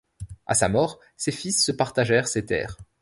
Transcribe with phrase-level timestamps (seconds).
[0.47, 2.77] À sa mort, ses fils se partagèrent ses terres.